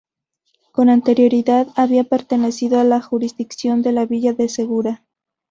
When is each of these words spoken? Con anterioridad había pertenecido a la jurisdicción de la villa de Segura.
Con 0.71 0.89
anterioridad 0.89 1.67
había 1.75 2.03
pertenecido 2.05 2.79
a 2.79 2.83
la 2.83 3.01
jurisdicción 3.03 3.83
de 3.83 3.91
la 3.91 4.07
villa 4.07 4.33
de 4.33 4.49
Segura. 4.49 5.05